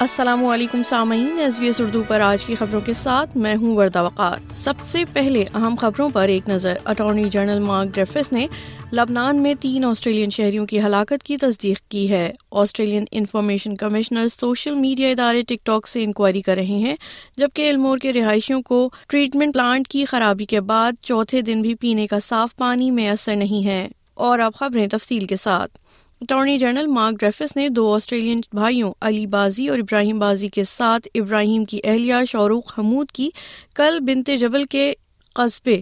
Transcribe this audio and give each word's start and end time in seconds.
السلام 0.00 0.46
علیکم 0.46 0.82
سامعین، 0.82 1.38
ایس 1.38 1.58
بی 1.58 1.66
ایس 1.66 1.80
اردو 1.80 2.02
پر 2.08 2.20
آج 2.20 2.44
کی 2.44 2.54
خبروں 2.54 2.80
کے 2.80 2.92
ساتھ 2.92 3.36
میں 3.36 3.56
ہوں 3.56 3.76
وردہ 3.76 4.02
وقات 4.02 4.54
سب 4.54 4.74
سے 4.90 5.04
پہلے 5.12 5.44
اہم 5.54 5.74
خبروں 5.80 6.08
پر 6.08 6.28
ایک 6.28 6.48
نظر۔ 6.48 6.74
اٹارنی 6.84 7.24
جنرل 7.24 7.58
مارک 7.58 7.88
ڈریفس 7.94 8.32
نے 8.32 8.46
لبنان 8.92 9.36
میں 9.36 9.54
تین 9.60 9.84
آسٹریلین 9.84 10.30
شہریوں 10.30 10.66
کی 10.66 10.80
ہلاکت 10.80 11.22
کی 11.22 11.36
تصدیق 11.36 11.78
کی 11.88 12.10
ہے۔ 12.10 12.32
Australian 12.50 13.04
information 13.10 13.76
commissioner 13.76 14.26
social 14.40 14.74
media 14.74 15.08
ادارے 15.08 15.42
ٹک 15.42 15.66
ٹاک 15.66 15.88
سے 15.88 16.04
انکوائری 16.04 16.42
کر 16.42 16.54
رہے 16.54 16.64
ہیں، 16.64 16.96
جبکہ 17.36 17.68
المور 17.68 17.98
کے 17.98 18.12
رہائشیوں 18.12 18.62
کو 18.62 18.90
ٹریٹمنٹ 19.08 19.54
پلانٹ 19.54 19.88
کی 19.88 20.04
خرابی 20.04 20.44
کے 20.44 20.60
بعد 20.60 20.92
چوتھے 21.02 21.40
دن 21.40 21.62
بھی 21.62 21.74
پینے 21.74 22.06
کا 22.06 22.18
صاف 22.18 22.56
پانی 22.56 22.90
میسر 22.90 23.36
نہیں 23.36 23.66
ہے۔ 23.66 23.88
اور 24.14 24.38
اب 24.38 24.54
خبریں 24.54 24.86
تفصیل 24.86 25.24
کے 25.24 25.36
ساتھ۔ 25.36 25.78
اٹارنی 26.20 26.58
جنرل 26.58 26.86
مارک 26.86 27.20
ڈریفس 27.20 27.56
نے 27.56 27.68
دو 27.68 27.92
آسٹریلین 27.94 28.40
بھائیوں 28.52 28.92
علی 29.00 29.26
بازی 29.26 29.68
اور 29.68 29.78
ابراہیم 29.78 30.18
بازی 30.18 30.48
کے 30.48 30.64
ساتھ 30.64 31.08
ابراہیم 31.14 31.64
کی 31.64 31.80
اہلیہ 31.84 32.24
شوروخ 32.28 32.78
حمود 32.78 33.10
کی 33.10 33.28
کل 33.74 33.98
بنتے 34.00 34.36
جبل 34.36 34.64
کے 34.64 34.92
قصبے 35.34 35.80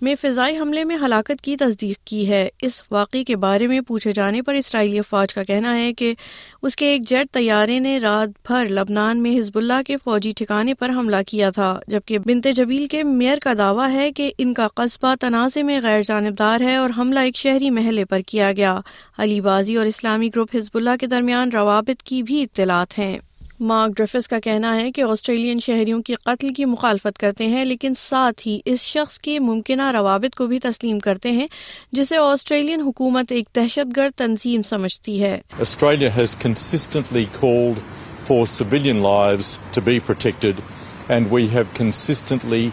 میں 0.00 0.14
فضائی 0.20 0.58
حملے 0.58 0.84
میں 0.84 0.96
ہلاکت 0.96 1.40
کی 1.42 1.56
تصدیق 1.56 1.98
کی 2.04 2.28
ہے۔ 2.28 2.48
اس 2.62 2.82
واقعے 2.90 3.24
کے 3.24 3.36
بارے 3.36 3.66
میں 3.66 3.80
پوچھے 3.80 4.12
جانے 4.12 4.42
پر 4.42 4.54
اسرائیلی 4.54 4.98
افواج 4.98 5.34
کا 5.34 5.42
کہنا 5.42 5.78
ہے 5.78 5.92
کہ 5.92 6.14
اس 6.62 6.76
کے 6.76 6.86
ایک 6.86 7.08
جیٹ 7.08 7.26
طیارے 7.32 7.78
نے 7.78 7.98
رات 7.98 8.28
بھر 8.46 8.64
لبنان 8.68 9.22
میں 9.22 9.38
حزب 9.38 9.58
اللہ 9.58 9.82
کے 9.86 9.96
فوجی 10.04 10.32
ٹھکانے 10.36 10.74
پر 10.74 10.90
حملہ 10.90 11.16
کیا 11.26 11.50
تھا، 11.50 11.80
جبکہ 11.88 12.18
بنت 12.18 12.46
جبیل 12.56 12.86
کے 12.86 13.02
میئر 13.02 13.38
کا 13.42 13.52
دعویٰ 13.58 13.90
ہے 13.92 14.12
کہ 14.12 14.32
ان 14.38 14.54
کا 14.54 14.68
قصبہ 14.68 15.14
تنازع 15.20 15.62
میں 15.62 15.80
غیر 15.82 16.02
جانبدار 16.02 16.60
ہے 16.60 16.76
اور 16.76 16.90
حملہ 16.98 17.18
ایک 17.18 17.36
شہری 17.36 17.70
محلے 17.70 18.04
پر 18.04 18.20
کیا 18.26 18.52
گیا۔ 18.52 18.80
علی 19.18 19.40
بازی 19.40 19.76
اور 19.76 19.86
اسلامی 19.86 20.28
گروپ 20.28 20.56
حزب 20.56 20.76
اللہ 20.76 20.96
کے 21.00 21.06
درمیان 21.06 21.50
روابط 21.52 22.02
کی 22.02 22.22
بھی 22.22 22.42
اطلاعات 22.42 22.98
ہیں۔ 22.98 23.18
مارک 23.60 23.96
ڈرفس 23.96 24.28
کا 24.28 24.38
کہنا 24.40 24.74
ہے 24.76 24.90
کہ 24.92 25.02
آسٹریلین 25.02 25.58
شہریوں 25.60 26.00
کی 26.02 26.14
قتل 26.24 26.52
کی 26.54 26.64
مخالفت 26.64 27.18
کرتے 27.18 27.44
ہیں، 27.44 27.64
لیکن 27.64 27.94
ساتھ 27.96 28.46
ہی 28.46 28.58
اس 28.64 28.82
شخص 28.82 29.18
کے 29.18 29.38
ممکنہ 29.40 29.90
روابط 29.94 30.34
کو 30.36 30.46
بھی 30.46 30.58
تسلیم 30.58 30.98
کرتے 30.98 31.30
ہیں، 31.32 31.46
جسے 31.92 32.16
آسٹریلین 32.16 32.80
حکومت 32.80 33.32
ایک 33.32 33.54
دہشت 33.56 33.96
گرد 33.96 34.18
تنظیم 34.18 34.62
سمجھتی 34.68 35.20
ہے 35.22 35.38
Australia 35.60 36.10
has 36.16 36.36
consistently 36.42 37.24
called 37.38 37.78
for 38.26 38.44
civilian 38.52 39.02
lives 39.02 39.58
to 39.74 39.80
be 39.84 39.98
protected 40.06 40.60
and 41.08 41.32
we 41.32 41.46
have 41.54 41.64
consistently 41.76 42.68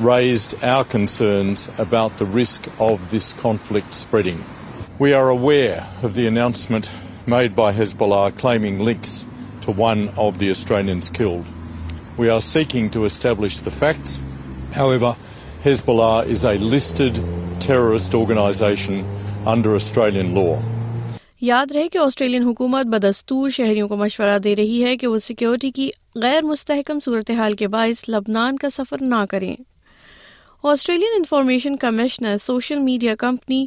raised 0.00 0.52
our 0.62 0.84
concerns 0.84 1.62
about 1.78 2.18
the 2.18 2.26
risk 2.34 2.66
of 2.78 3.06
this 3.10 3.32
conflict 3.32 3.94
spreading. 3.94 4.36
We 4.98 5.12
are 5.12 5.28
aware 5.28 5.80
of 6.02 6.14
the 6.14 6.26
announcement 6.28 6.90
made 7.26 7.56
by 7.56 7.72
Hezbollah 7.72 8.38
claiming 8.38 8.78
links 8.80 9.16
to 9.68 9.72
one 9.74 10.08
of 10.16 10.38
the 10.38 10.50
Australians 10.50 11.10
killed. 11.10 11.44
We 12.16 12.30
are 12.30 12.40
seeking 12.42 12.88
to 12.90 13.04
establish 13.04 13.60
the 13.60 13.70
facts. 13.70 14.18
However, 14.72 15.14
Hezbollah 15.62 16.26
is 16.26 16.44
a 16.44 16.54
listed 16.54 17.20
terrorist 17.60 18.14
organisation 18.14 19.04
under 19.46 19.74
Australian 19.74 20.34
law. 20.34 20.56
یاد 21.40 21.72
رہے 21.72 21.88
کہ 21.88 21.98
Australian 21.98 22.44
حکومت 22.44 22.86
بدستور 22.86 23.50
شہریوں 23.56 23.88
کو 23.88 23.96
مشورہ 23.96 24.38
دے 24.44 24.54
رہی 24.56 24.82
ہے 24.84 24.96
کہ 24.96 25.06
وہ 25.06 25.18
سیکیورٹی 25.18 25.70
کی 25.70 25.90
غیر 26.22 26.44
مستحکم 26.44 26.98
صورتحال 27.04 27.54
کے 27.56 27.68
باعث 27.68 28.08
لبنان 28.08 28.56
کا 28.56 28.70
سفر 28.70 29.02
نہ 29.02 29.24
کریں 29.30 29.54
Australian 30.64 31.14
information 31.18 31.76
commissioner 31.76 32.36
social 32.46 32.78
media 32.80 33.12
company 33.18 33.64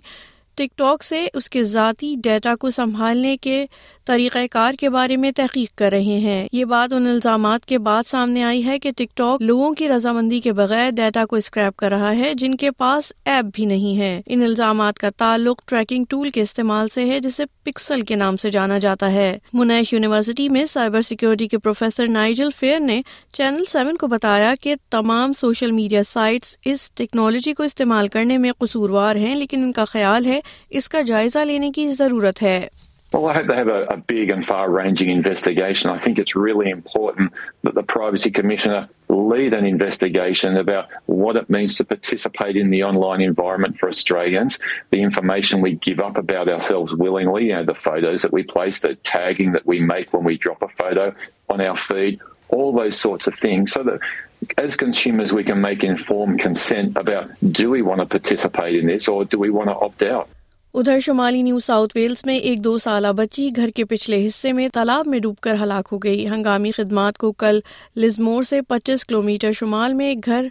TikTok 0.78 1.04
سے 1.04 1.28
اس 1.34 1.50
کے 1.50 1.64
ذاتی 1.64 2.14
ڈیٹا 2.24 2.56
کو 2.60 2.70
سنبھالنے 2.72 3.36
کے 3.42 3.66
طریقہ 4.06 4.38
کار 4.52 4.74
کے 4.74 4.90
بارے 4.90 5.18
میں 5.18 5.32
تحقیق 5.32 5.78
کر 5.78 5.90
رہے 5.92 6.20
ہیں۔ 6.20 6.48
یہ 6.52 6.66
بات 6.66 6.94
ان 6.94 7.08
الزامات 7.08 7.66
کے 7.66 7.78
بعد 7.80 8.04
سامنے 8.06 8.44
آئی 8.44 8.66
ہے 8.66 8.80
کہ 8.80 8.92
ٹک 8.98 9.18
ٹاک 9.18 9.42
لوگوں 9.42 9.74
کی 9.74 9.90
رضامندی 9.90 10.40
کے 10.40 10.54
بغیر 10.54 10.90
ڈیٹا 10.90 11.26
کو 11.26 11.36
اسکریپ 11.36 11.78
کر 11.78 11.90
رہا 11.90 12.16
ہے، 12.16 12.34
جن 12.34 12.56
کے 12.56 12.72
پاس 12.72 13.14
ایپ 13.26 13.46
بھی 13.54 13.66
نہیں 13.66 13.98
ہے۔ 13.98 14.22
ان 14.26 14.44
الزامات 14.44 15.00
کا 15.00 15.10
تعلق 15.18 15.62
ٹریکنگ 15.66 16.06
ٹول 16.10 16.30
کے 16.30 16.42
استعمال 16.42 16.88
سے 16.88 17.06
ہے، 17.06 17.20
جسے 17.20 17.44
پکسل 17.64 18.02
کے 18.02 18.16
نام 18.16 18.38
سے 18.38 18.50
جانا 18.50 18.78
جاتا 18.78 19.12
ہے۔ 19.12 19.38
منیش 19.54 19.94
یونیورسٹی 19.94 20.50
میں 20.50 20.66
سائبر 20.66 21.02
سیکورٹی 21.02 21.48
کے 21.48 21.58
پروفیسر 21.58 22.08
نائجل 22.08 22.50
فیئر 22.60 22.80
نے 22.80 23.02
چینل 23.34 23.64
سیون 23.70 23.98
کو 23.98 24.08
بتایا 24.08 24.54
کہ 24.62 24.76
تمام 24.90 25.34
سوشل 25.34 25.72
میڈیا 25.72 26.04
سائٹس 26.04 26.58
اس 26.66 26.92
ٹیکنالوجی 26.92 27.54
کو 27.54 27.64
استعمال 27.64 28.08
کرنے 28.08 28.38
میں 28.38 28.52
قصوروار 28.58 29.16
ہیں، 29.16 29.36
لیکن 29.36 29.64
ان 29.64 29.72
کا 29.72 29.86
خیال 29.86 30.26
ہے 30.26 30.40
اس 30.70 30.90
کا 30.90 31.02
جائزہ 31.02 31.40
لینے 31.40 31.72
کی 31.72 31.88
ضرورت 31.92 32.44
ہے۔ 32.44 32.68
Well, 33.12 33.28
I 33.28 33.34
hope 33.34 33.48
they 33.48 33.56
have 33.56 33.68
a, 33.68 33.84
a 33.88 33.98
big 33.98 34.30
and 34.30 34.46
far-ranging 34.46 35.10
investigation. 35.10 35.90
I 35.90 35.98
think 35.98 36.18
it's 36.18 36.34
really 36.34 36.70
important 36.70 37.34
that 37.64 37.76
the 37.76 37.84
Privacy 37.84 38.32
Commissioner 38.32 38.88
lead 39.10 39.54
an 39.54 39.66
investigation 39.66 40.56
about 40.56 40.88
what 41.08 41.36
it 41.36 41.50
means 41.50 41.76
to 41.76 41.84
participate 41.84 42.56
in 42.56 42.70
the 42.70 42.84
online 42.84 43.22
environment 43.22 43.78
for 43.78 43.90
Australians, 43.90 44.60
the 44.92 45.02
information 45.02 45.60
we 45.60 45.76
give 45.76 46.00
up 46.00 46.16
about 46.16 46.48
ourselves 46.48 46.96
willingly, 46.96 47.48
you 47.48 47.54
know, 47.54 47.66
the 47.66 47.76
photos 47.76 48.22
that 48.22 48.32
we 48.32 48.44
place, 48.44 48.80
the 48.80 48.96
tagging 48.96 49.52
that 49.52 49.66
we 49.66 49.82
make 49.82 50.14
when 50.14 50.24
we 50.24 50.38
drop 50.38 50.62
a 50.62 50.70
photo 50.70 51.14
on 51.50 51.60
our 51.60 51.76
feed, 51.76 52.22
all 52.48 52.72
those 52.72 52.98
sorts 52.98 53.28
of 53.28 53.36
things, 53.36 53.74
so 53.74 53.84
that 53.84 54.00
as 54.58 54.78
consumers 54.78 55.34
we 55.34 55.44
can 55.44 55.60
make 55.60 55.84
informed 55.84 56.40
consent 56.40 56.96
about 56.96 57.30
do 57.52 57.70
we 57.70 57.82
want 57.82 58.00
to 58.00 58.06
participate 58.06 58.76
in 58.76 58.88
this 58.88 59.08
or 59.08 59.26
do 59.26 59.38
we 59.38 59.50
want 59.50 59.68
to 59.68 59.76
opt 59.76 60.02
out. 60.02 60.30
ادھر 60.74 61.00
شمالی 61.00 61.42
new 61.42 61.60
south 61.60 61.98
Wales 61.98 62.22
میں 62.26 62.36
ایک 62.36 62.64
دو 62.64 62.78
سالہ 62.78 63.08
بچی 63.08 63.50
گھر 63.56 63.70
کے 63.70 63.86
پچھلے 63.86 64.26
حصے 64.26 64.54
میں 64.54 64.70
تالاب 64.74 65.08
میں 65.08 65.20
ڈوب 65.20 65.36
کر 65.36 65.56
ہلاک 65.64 65.88
ہو 65.92 65.98
گئی۔ 65.98 66.28
ہنگامی 66.28 66.72
خدمات 66.72 67.18
کو 67.18 67.32
کل 67.32 67.60
لزمور 67.96 68.44
سے 68.44 68.62
پچیس 68.62 69.06
کلو 69.06 69.22
میٹر 69.22 69.52
شمال 69.52 69.94
میں 69.94 70.08
ایک 70.08 70.26
گھر 70.26 70.48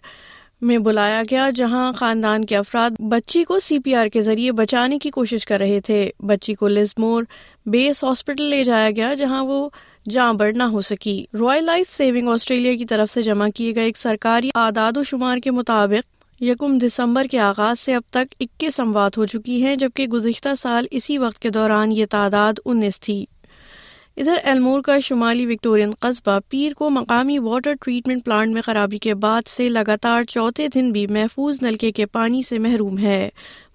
میں 0.61 0.79
بلایا 0.79 1.23
گیا، 1.31 1.51
جہاں 1.51 1.93
خاندان 1.93 2.45
کے 2.45 2.57
افراد 2.57 2.91
بچی 3.01 3.45
کو 3.45 3.61
سی 3.61 3.79
پی 3.79 3.95
آر 3.95 4.09
کے 4.09 4.23
ذریعے 4.23 4.53
بچانے 4.53 4.99
کی 4.99 5.11
کوشش 5.11 5.47
کر 5.47 5.59
رہے 5.59 5.81
تھے۔ 5.81 6.11
بچی 6.19 6.55
کو 6.55 6.69
لزمور 6.69 7.23
بیس 7.67 8.05
ہاسپٹل 8.05 8.43
لے 8.43 8.65
جایا 8.65 8.91
گیا، 8.91 9.15
جہاں 9.15 9.45
وہ 9.45 9.69
جاں 10.09 10.33
بڑھ 10.33 10.57
نہ 10.57 10.63
ہو 10.63 10.81
سکی۔ 10.81 11.27
رائل 11.41 11.65
لائف 11.65 11.97
سیونگ 11.97 12.29
آسٹریلیا 12.29 12.77
کی 12.77 12.85
طرف 12.85 13.11
سے 13.11 13.23
جمع 13.23 13.49
کیے 13.55 13.75
گئے 13.75 13.85
ایک 13.85 13.97
سرکاری 13.97 14.51
اعداد 14.55 14.97
و 14.97 15.03
شمار 15.03 15.39
کے 15.39 15.51
مطابق 15.51 16.20
یکم 16.41 16.79
دسمبر 16.79 17.27
کے 17.31 17.39
آغاز 17.39 17.79
سے 17.79 17.95
اب 17.95 18.03
تک 18.11 18.35
اکیس 18.41 18.81
اموات 18.81 19.19
ہو 19.19 19.25
چکی 19.25 19.63
ہیں، 19.65 19.77
جبکہ 19.77 20.07
گزشتہ 20.07 20.55
سال 20.59 20.87
اسی 20.91 21.19
وقت 21.19 21.39
کے 21.39 21.51
دوران 21.51 21.93
یہ 21.93 22.07
تعداد 22.11 22.61
انیس 22.65 23.01
تھی۔ 23.01 23.25
ادھر 24.17 24.39
ایلمور 24.45 24.81
کا 24.83 24.99
شمالی 24.99 25.47
وکٹورین 25.47 25.91
قصبہ 26.01 26.39
پیر 26.49 26.73
کو 26.73 26.91
مقامی 26.91 27.39
واٹر 27.39 27.75
ٹریٹمنٹ 27.81 28.25
پلانٹ 28.25 28.55
میں 28.55 28.63
خرابی 28.63 28.99
کے 28.99 29.15
بعد 29.15 29.49
سے 29.49 29.69
لگاتار 29.69 30.23
چوتھے 30.23 30.69
دن 30.75 30.91
بھی 30.93 31.07
محفوظ 31.07 31.59
نلکے 31.63 31.93
کے 31.93 32.07
پانی 32.07 32.43
سے 32.43 32.59
محروم 32.59 32.99
ہے۔ 32.99 33.29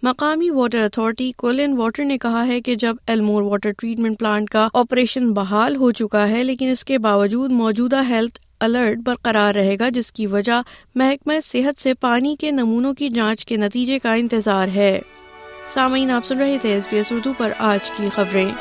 مقامی 0.03 0.49
واٹر 0.49 0.83
اتھارٹی 0.83 1.31
کولن 1.37 1.77
واٹر 1.77 2.03
نے 2.03 2.17
کہا 2.17 2.47
ہے 2.47 2.61
کہ 2.61 2.75
جب 2.75 2.95
ایلمور 3.07 3.41
واٹر 3.41 3.71
ٹریٹمنٹ 3.71 4.19
پلانٹ 4.19 4.49
کا 4.49 4.67
آپریشن 4.73 5.31
بحال 5.33 5.75
ہو 5.75 5.91
چکا 5.91 6.27
ہے، 6.29 6.43
لیکن 6.43 6.69
اس 6.69 6.83
کے 6.83 6.97
باوجود 6.97 7.51
موجودہ 7.51 8.03
ہیلتھ 8.09 8.39
الرٹ 8.59 8.97
برقرار 8.97 9.55
رہے 9.55 9.75
گا، 9.79 9.89
جس 9.89 10.11
کی 10.11 10.27
وجہ 10.27 10.61
محکمہ 10.95 11.33
صحت 11.43 11.81
سے 11.81 11.93
پانی 11.93 12.35
کے 12.35 12.51
نمونوں 12.51 12.93
کی 12.93 13.09
جانچ 13.09 13.45
کے 13.45 13.57
نتیجے 13.57 13.99
کا 13.99 14.13
انتظار 14.13 14.67
ہے۔ 14.67 14.99
سامعین، 15.73 16.11
آپ 16.11 16.25
سن 16.25 16.37
رہے 16.37 16.57
تھے 16.61 16.73
ایس 16.73 16.83
بی 16.89 16.97
ایس 16.97 17.11
اردو 17.11 17.33
پر 17.37 17.53
آج 17.57 17.91
کی 17.91 18.07
خبریں۔ 18.15 18.51